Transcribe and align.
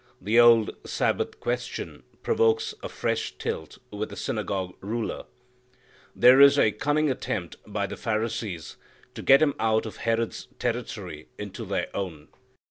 The 0.19 0.39
old 0.39 0.71
Sabbath 0.83 1.39
question 1.39 2.01
provokes 2.23 2.73
a 2.81 2.89
fresh 2.89 3.33
tilt 3.37 3.77
with 3.91 4.11
a 4.11 4.15
synagogue 4.15 4.73
ruler. 4.81 5.25
There 6.15 6.41
is 6.41 6.57
a 6.57 6.71
cunning 6.71 7.11
attempt 7.11 7.57
by 7.67 7.85
the 7.85 7.97
Pharisees 7.97 8.77
to 9.13 9.21
get 9.21 9.43
Him 9.43 9.53
out 9.59 9.85
of 9.85 9.97
Herod's 9.97 10.47
territory 10.57 11.27
into 11.37 11.65
their 11.67 11.95
own. 11.95 12.29